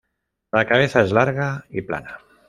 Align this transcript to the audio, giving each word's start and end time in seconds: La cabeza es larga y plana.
La 0.51 0.65
cabeza 0.65 1.03
es 1.03 1.11
larga 1.11 1.63
y 1.69 1.83
plana. 1.83 2.17